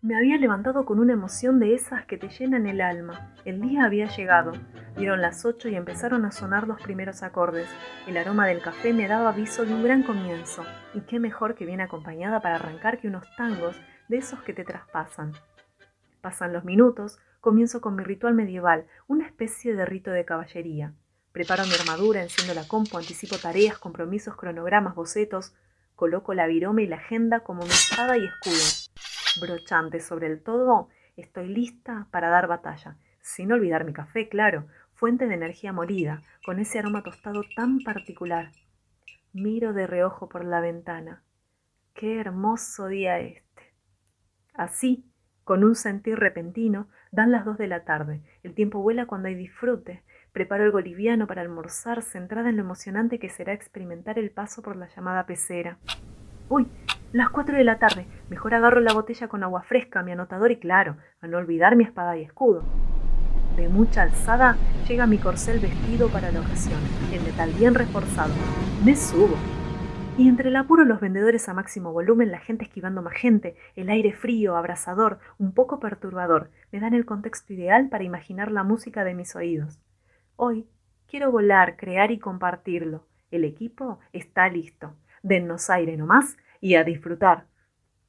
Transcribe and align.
Me 0.00 0.16
había 0.16 0.36
levantado 0.36 0.84
con 0.84 1.00
una 1.00 1.14
emoción 1.14 1.58
de 1.58 1.74
esas 1.74 2.06
que 2.06 2.16
te 2.16 2.28
llenan 2.28 2.68
el 2.68 2.80
alma. 2.80 3.34
El 3.44 3.60
día 3.60 3.84
había 3.84 4.06
llegado. 4.06 4.52
Dieron 4.96 5.20
las 5.20 5.44
ocho 5.44 5.68
y 5.68 5.74
empezaron 5.74 6.24
a 6.24 6.30
sonar 6.30 6.68
los 6.68 6.80
primeros 6.80 7.24
acordes. 7.24 7.68
El 8.06 8.16
aroma 8.16 8.46
del 8.46 8.62
café 8.62 8.92
me 8.92 9.08
daba 9.08 9.30
aviso 9.30 9.64
de 9.64 9.74
un 9.74 9.82
gran 9.82 10.04
comienzo. 10.04 10.64
Y 10.94 11.00
qué 11.00 11.18
mejor 11.18 11.56
que 11.56 11.66
viene 11.66 11.82
acompañada 11.82 12.40
para 12.40 12.54
arrancar 12.54 13.00
que 13.00 13.08
unos 13.08 13.24
tangos 13.36 13.74
de 14.06 14.18
esos 14.18 14.40
que 14.42 14.52
te 14.52 14.64
traspasan. 14.64 15.32
Pasan 16.20 16.52
los 16.52 16.64
minutos, 16.64 17.18
comienzo 17.40 17.80
con 17.80 17.96
mi 17.96 18.04
ritual 18.04 18.34
medieval, 18.34 18.86
una 19.08 19.26
especie 19.26 19.74
de 19.74 19.84
rito 19.84 20.12
de 20.12 20.24
caballería. 20.24 20.94
Preparo 21.32 21.64
mi 21.64 21.74
armadura, 21.74 22.22
enciendo 22.22 22.54
la 22.54 22.68
compu, 22.68 22.98
anticipo 22.98 23.36
tareas, 23.36 23.78
compromisos, 23.78 24.36
cronogramas, 24.36 24.94
bocetos, 24.94 25.56
coloco 25.96 26.34
la 26.34 26.46
virome 26.46 26.84
y 26.84 26.86
la 26.86 26.96
agenda 26.96 27.40
como 27.40 27.64
mi 27.64 27.70
espada 27.70 28.16
y 28.16 28.26
escudo 28.26 28.87
brochante 29.40 30.00
sobre 30.00 30.26
el 30.26 30.42
todo, 30.42 30.88
estoy 31.16 31.48
lista 31.48 32.06
para 32.10 32.28
dar 32.28 32.46
batalla, 32.46 32.96
sin 33.20 33.52
olvidar 33.52 33.84
mi 33.84 33.92
café, 33.92 34.28
claro, 34.28 34.66
fuente 34.94 35.26
de 35.26 35.34
energía 35.34 35.72
molida, 35.72 36.22
con 36.44 36.58
ese 36.58 36.78
aroma 36.78 37.02
tostado 37.02 37.42
tan 37.54 37.80
particular. 37.80 38.50
Miro 39.32 39.72
de 39.72 39.86
reojo 39.86 40.28
por 40.28 40.44
la 40.44 40.60
ventana. 40.60 41.22
Qué 41.94 42.18
hermoso 42.18 42.88
día 42.88 43.18
este. 43.20 43.74
Así, 44.54 45.04
con 45.44 45.64
un 45.64 45.74
sentir 45.74 46.18
repentino, 46.18 46.88
dan 47.12 47.30
las 47.30 47.44
dos 47.44 47.58
de 47.58 47.68
la 47.68 47.84
tarde. 47.84 48.22
El 48.42 48.54
tiempo 48.54 48.82
vuela 48.82 49.06
cuando 49.06 49.28
hay 49.28 49.34
disfrute. 49.34 50.02
Preparo 50.32 50.64
el 50.64 50.72
boliviano 50.72 51.26
para 51.26 51.42
almorzar, 51.42 52.02
centrada 52.02 52.50
en 52.50 52.56
lo 52.56 52.62
emocionante 52.62 53.18
que 53.18 53.28
será 53.28 53.52
experimentar 53.52 54.18
el 54.18 54.30
paso 54.30 54.62
por 54.62 54.76
la 54.76 54.88
llamada 54.88 55.26
pecera. 55.26 55.78
Uy, 56.48 56.66
las 57.12 57.30
cuatro 57.30 57.56
de 57.56 57.64
la 57.64 57.78
tarde. 57.78 58.06
Mejor 58.30 58.54
agarro 58.54 58.80
la 58.80 58.92
botella 58.92 59.26
con 59.28 59.42
agua 59.42 59.62
fresca, 59.62 60.02
mi 60.02 60.12
anotador 60.12 60.50
y 60.50 60.58
claro, 60.58 60.96
a 61.22 61.26
no 61.26 61.38
olvidar 61.38 61.76
mi 61.76 61.84
espada 61.84 62.16
y 62.18 62.22
escudo. 62.22 62.62
De 63.56 63.68
mucha 63.68 64.02
alzada 64.02 64.56
llega 64.86 65.06
mi 65.06 65.18
corcel 65.18 65.60
vestido 65.60 66.08
para 66.08 66.30
la 66.30 66.40
ocasión, 66.40 66.78
en 67.10 67.24
metal 67.24 67.50
bien 67.58 67.74
reforzado. 67.74 68.32
Me 68.84 68.94
subo. 68.96 69.34
Y 70.18 70.28
entre 70.28 70.50
el 70.50 70.56
apuro 70.56 70.84
los 70.84 71.00
vendedores 71.00 71.48
a 71.48 71.54
máximo 71.54 71.92
volumen, 71.92 72.30
la 72.30 72.38
gente 72.38 72.64
esquivando 72.64 73.02
más 73.02 73.14
gente, 73.14 73.56
el 73.76 73.88
aire 73.88 74.12
frío, 74.12 74.56
abrasador, 74.56 75.20
un 75.38 75.52
poco 75.52 75.80
perturbador, 75.80 76.50
me 76.70 76.80
dan 76.80 76.92
el 76.92 77.06
contexto 77.06 77.54
ideal 77.54 77.88
para 77.88 78.04
imaginar 78.04 78.50
la 78.50 78.62
música 78.62 79.04
de 79.04 79.14
mis 79.14 79.34
oídos. 79.36 79.80
Hoy 80.36 80.68
quiero 81.08 81.32
volar, 81.32 81.76
crear 81.76 82.10
y 82.10 82.18
compartirlo. 82.18 83.06
El 83.30 83.44
equipo 83.44 84.00
está 84.12 84.48
listo. 84.48 84.92
Dennos 85.22 85.70
aire 85.70 85.96
nomás 85.96 86.36
y 86.60 86.74
a 86.74 86.84
disfrutar. 86.84 87.46